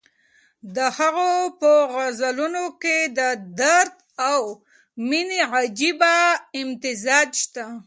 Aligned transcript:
د 0.75 0.77
هغه 0.97 1.31
په 1.59 1.71
غزلونو 1.93 2.65
کې 2.81 2.97
د 3.17 3.19
درد 3.59 3.93
او 4.31 4.41
مېنې 5.09 5.41
عجیبه 5.59 6.15
امتزاج 6.61 7.29
شته. 7.43 7.65